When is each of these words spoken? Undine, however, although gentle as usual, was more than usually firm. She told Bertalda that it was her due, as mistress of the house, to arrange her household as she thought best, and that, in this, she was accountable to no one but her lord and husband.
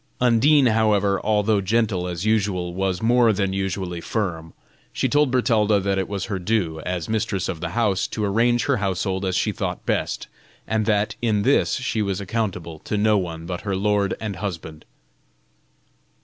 Undine, 0.19 0.65
however, 0.65 1.21
although 1.23 1.61
gentle 1.61 2.07
as 2.07 2.25
usual, 2.25 2.73
was 2.73 3.03
more 3.03 3.31
than 3.31 3.53
usually 3.53 4.01
firm. 4.01 4.51
She 4.91 5.07
told 5.07 5.29
Bertalda 5.29 5.79
that 5.79 5.99
it 5.99 6.07
was 6.09 6.25
her 6.25 6.39
due, 6.39 6.79
as 6.79 7.07
mistress 7.07 7.47
of 7.47 7.59
the 7.61 7.69
house, 7.77 8.07
to 8.07 8.25
arrange 8.25 8.65
her 8.65 8.77
household 8.77 9.23
as 9.25 9.35
she 9.35 9.51
thought 9.51 9.85
best, 9.85 10.27
and 10.65 10.87
that, 10.87 11.13
in 11.21 11.43
this, 11.43 11.75
she 11.75 12.01
was 12.01 12.19
accountable 12.19 12.79
to 12.79 12.97
no 12.97 13.15
one 13.19 13.45
but 13.45 13.61
her 13.61 13.75
lord 13.75 14.15
and 14.19 14.37
husband. 14.37 14.85